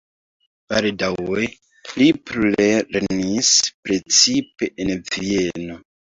Baldaŭe 0.71 1.41
li 2.01 2.07
plulernis 2.29 3.51
precipe 3.89 4.71
en 4.85 4.91
Vieno. 5.11 5.77